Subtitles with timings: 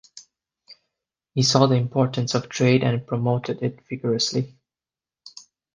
[1.35, 4.57] He saw the importance of trade and promoted it vigorously.